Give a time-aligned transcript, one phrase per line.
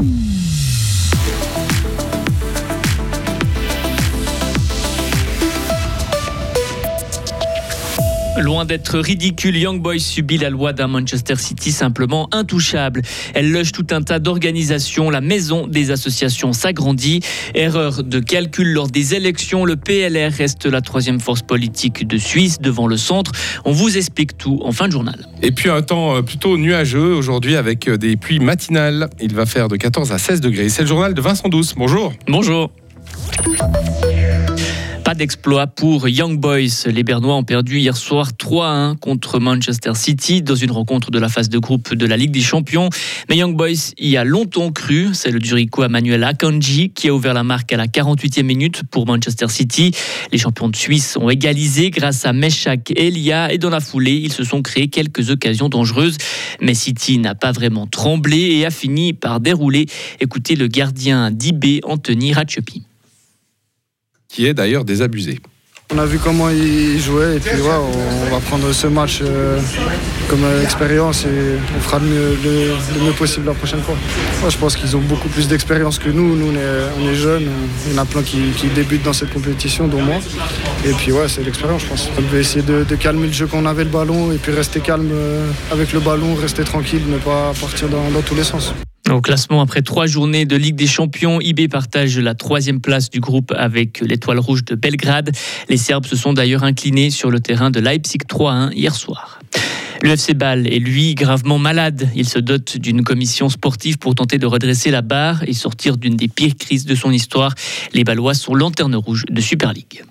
[0.00, 0.47] Mm.
[8.40, 13.02] Loin d'être ridicule, Young Boys subit la loi d'un Manchester City simplement intouchable.
[13.34, 15.10] Elle loge tout un tas d'organisations.
[15.10, 17.20] La maison des associations s'agrandit.
[17.54, 19.64] Erreur de calcul lors des élections.
[19.64, 23.32] Le PLR reste la troisième force politique de Suisse devant le centre.
[23.64, 25.26] On vous explique tout en fin de journal.
[25.42, 29.10] Et puis un temps euh, plutôt nuageux aujourd'hui avec euh, des pluies matinales.
[29.20, 30.68] Il va faire de 14 à 16 degrés.
[30.68, 31.74] C'est le journal de Vincent Douce.
[31.76, 32.12] Bonjour.
[32.28, 32.70] Bonjour.
[35.08, 36.84] Pas d'exploit pour Young Boys.
[36.84, 41.30] Les Bernois ont perdu hier soir 3-1 contre Manchester City dans une rencontre de la
[41.30, 42.90] phase de groupe de la Ligue des Champions.
[43.30, 45.14] Mais Young Boys y a longtemps cru.
[45.14, 49.06] C'est le Durico Emmanuel Akanji qui a ouvert la marque à la 48e minute pour
[49.06, 49.92] Manchester City.
[50.30, 54.34] Les champions de Suisse ont égalisé grâce à Meshak Elia et dans la foulée, ils
[54.34, 56.18] se sont créés quelques occasions dangereuses.
[56.60, 59.86] Mais City n'a pas vraiment tremblé et a fini par dérouler.
[60.20, 62.87] Écoutez le gardien d'IB, Anthony Ratchepi
[64.38, 65.40] qui est d'ailleurs désabusé.
[65.92, 69.58] On a vu comment ils jouaient et puis on va prendre ce match euh,
[70.30, 73.96] comme expérience et on fera le mieux, possible la prochaine fois.
[74.48, 76.36] je pense qu'ils ont beaucoup plus d'expérience que nous.
[76.36, 77.48] Nous, on est, jeunes.
[77.88, 80.20] Il y en a plein qui, débutent dans cette compétition, dont moi.
[80.84, 82.08] Et puis, ouais, c'est l'expérience, je pense.
[82.16, 84.78] On devait essayer de, calmer le jeu quand on avait le ballon et puis rester
[84.78, 88.72] calme euh, avec le ballon, rester tranquille, ne pas partir dans tous les sens.
[89.10, 93.20] Au classement, après trois journées de Ligue des Champions, IB partage la troisième place du
[93.20, 95.30] groupe avec l'Étoile Rouge de Belgrade.
[95.68, 99.40] Les Serbes se sont d'ailleurs inclinés sur le terrain de Leipzig 3-1 hier soir.
[100.02, 102.08] Le FC Bâle est lui gravement malade.
[102.14, 106.16] Il se dote d'une commission sportive pour tenter de redresser la barre et sortir d'une
[106.16, 107.54] des pires crises de son histoire.
[107.94, 110.04] Les Balois sont lanterne rouge de Super League.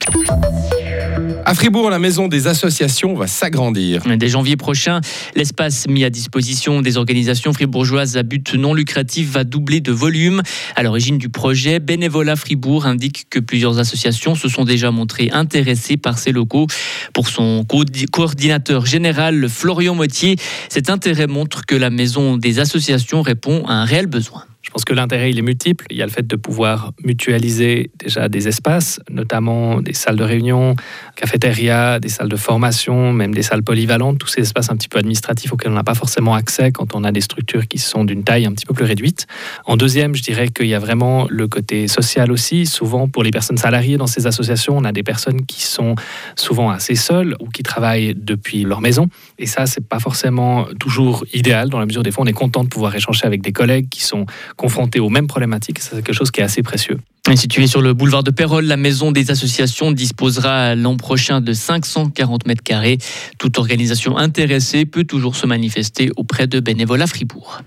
[1.47, 4.03] À Fribourg, la maison des associations va s'agrandir.
[4.17, 4.99] Dès janvier prochain,
[5.33, 10.41] l'espace mis à disposition des organisations fribourgeoises à but non lucratif va doubler de volume.
[10.75, 15.95] À l'origine du projet, Bénévolat Fribourg indique que plusieurs associations se sont déjà montrées intéressées
[15.95, 16.67] par ces locaux.
[17.13, 17.65] Pour son
[18.11, 20.36] coordinateur général, Florian Moitié,
[20.67, 24.43] cet intérêt montre que la maison des associations répond à un réel besoin.
[24.77, 25.88] Pense que l'intérêt, il est multiple.
[25.89, 30.23] Il y a le fait de pouvoir mutualiser déjà des espaces, notamment des salles de
[30.23, 30.76] réunion,
[31.15, 34.99] cafétéria, des salles de formation, même des salles polyvalentes, tous ces espaces un petit peu
[34.99, 38.23] administratifs auxquels on n'a pas forcément accès quand on a des structures qui sont d'une
[38.23, 39.26] taille un petit peu plus réduite.
[39.66, 42.67] En deuxième, je dirais qu'il y a vraiment le côté social aussi.
[42.67, 45.95] Souvent, pour les personnes salariées dans ces associations, on a des personnes qui sont
[46.36, 49.08] souvent assez seules ou qui travaillent depuis leur maison.
[49.39, 52.64] Et ça, c'est pas forcément toujours idéal dans la mesure des fois, on est content
[52.64, 54.27] de pouvoir échanger avec des collègues qui sont
[54.67, 55.80] confrontés aux mêmes problématiques.
[55.80, 57.00] C'est quelque chose qui est assez précieux.
[57.36, 62.48] Située sur le boulevard de Pérol, la maison des associations disposera l'an prochain de 540
[62.48, 62.98] mètres carrés.
[63.38, 67.61] Toute organisation intéressée peut toujours se manifester auprès de Bénévolat Fribourg.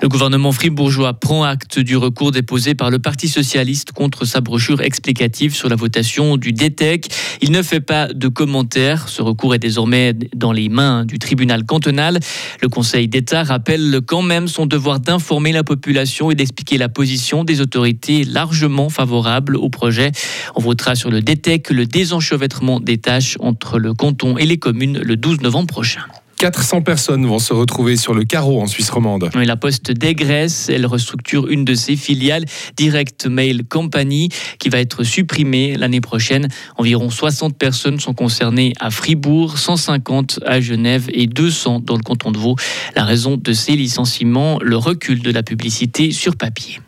[0.00, 4.80] Le gouvernement fribourgeois prend acte du recours déposé par le Parti socialiste contre sa brochure
[4.80, 7.06] explicative sur la votation du DTEC.
[7.40, 9.08] Il ne fait pas de commentaires.
[9.08, 12.18] Ce recours est désormais dans les mains du tribunal cantonal.
[12.60, 17.44] Le Conseil d'État rappelle quand même son devoir d'informer la population et d'expliquer la position
[17.44, 20.12] des autorités largement favorables au projet.
[20.54, 24.98] On votera sur le DTEC le désenchevêtrement des tâches entre le canton et les communes
[24.98, 26.02] le 12 novembre prochain.
[26.42, 29.30] 400 personnes vont se retrouver sur le carreau en Suisse romande.
[29.32, 35.04] la Poste dégraisse, elle restructure une de ses filiales, Direct Mail Company, qui va être
[35.04, 36.48] supprimée l'année prochaine.
[36.78, 42.32] Environ 60 personnes sont concernées à Fribourg, 150 à Genève et 200 dans le canton
[42.32, 42.56] de Vaud.
[42.96, 46.80] La raison de ces licenciements, le recul de la publicité sur papier.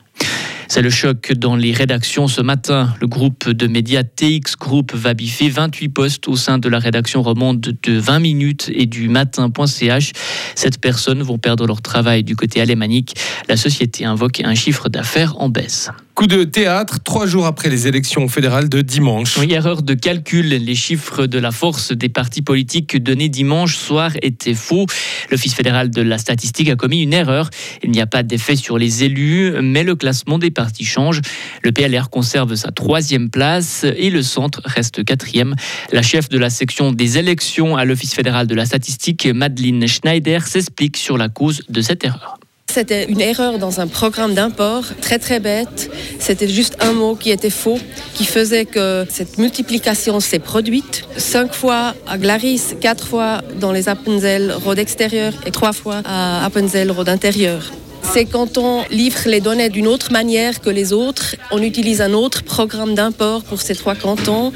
[0.68, 2.94] C'est le choc dans les rédactions ce matin.
[3.00, 7.22] Le groupe de médias TX Group va biffer 28 postes au sein de la rédaction
[7.22, 10.12] romande de 20 minutes et du matin.ch.
[10.54, 13.14] Sept personnes vont perdre leur travail du côté alémanique.
[13.48, 15.90] La société invoque un chiffre d'affaires en baisse.
[16.14, 19.36] Coup de théâtre, trois jours après les élections fédérales de dimanche.
[19.36, 20.46] Oui, erreur de calcul.
[20.46, 24.86] Les chiffres de la force des partis politiques donnés dimanche soir étaient faux.
[25.32, 27.50] L'Office fédéral de la statistique a commis une erreur.
[27.82, 31.20] Il n'y a pas d'effet sur les élus, mais le classement des partis change.
[31.64, 35.56] Le PLR conserve sa troisième place et le centre reste quatrième.
[35.90, 40.46] La chef de la section des élections à l'Office fédéral de la statistique, Madeleine Schneider,
[40.46, 42.38] s'explique sur la cause de cette erreur.
[42.72, 45.90] C'était une erreur dans un programme d'import, très très bête.
[46.18, 47.78] C'était juste un mot qui était faux,
[48.14, 51.04] qui faisait que cette multiplication s'est produite.
[51.16, 56.44] Cinq fois à Glaris, quatre fois dans les Appenzell Road extérieur et trois fois à
[56.44, 57.70] Appenzell Road intérieur.
[58.12, 62.12] C'est quand on livre les données d'une autre manière que les autres, on utilise un
[62.12, 64.52] autre programme d'import pour ces trois cantons.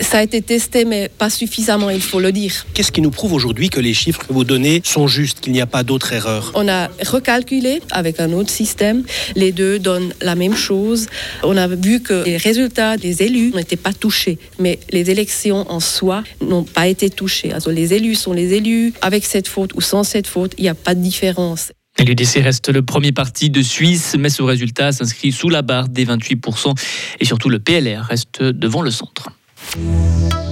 [0.00, 2.64] Ça a été testé, mais pas suffisamment, il faut le dire.
[2.72, 5.60] Qu'est-ce qui nous prouve aujourd'hui que les chiffres que vous donnez sont justes, qu'il n'y
[5.60, 6.52] a pas d'autres erreurs?
[6.54, 9.04] On a recalculé avec un autre système.
[9.34, 11.06] Les deux donnent la même chose.
[11.42, 15.80] On a vu que les résultats des élus n'étaient pas touchés, mais les élections en
[15.80, 17.52] soi n'ont pas été touchées.
[17.52, 18.94] Alors, les élus sont les élus.
[19.02, 21.72] Avec cette faute ou sans cette faute, il n'y a pas de différence.
[21.98, 26.04] L'UDC reste le premier parti de Suisse, mais ce résultat s'inscrit sous la barre des
[26.04, 26.74] 28%.
[27.20, 29.30] Et surtout, le PLR reste devant le centre.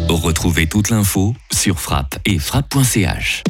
[0.08, 3.42] Retrouvez toute l'info sur frappe et frappe.ch.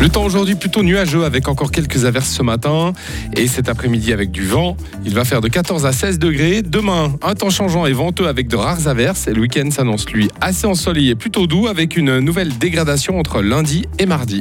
[0.00, 2.92] Le temps aujourd'hui plutôt nuageux avec encore quelques averses ce matin
[3.36, 4.76] et cet après-midi avec du vent.
[5.04, 6.62] Il va faire de 14 à 16 degrés.
[6.62, 9.26] Demain, un temps changeant et venteux avec de rares averses.
[9.26, 13.86] Et le week-end s'annonce lui assez ensoleillé, plutôt doux avec une nouvelle dégradation entre lundi
[13.98, 14.36] et mardi.